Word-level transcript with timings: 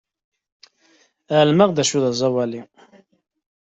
Ɛelmeɣ 1.39 1.69
d 1.71 1.77
acu 1.81 1.99
d 2.03 2.05
aẓawali. 2.09 2.61